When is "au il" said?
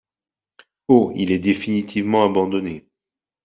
0.87-1.29